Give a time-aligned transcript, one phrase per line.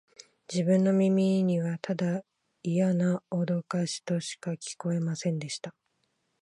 [0.51, 2.23] 自分の耳には、ただ
[2.63, 5.75] イヤなおどかしとしか聞こえませんでした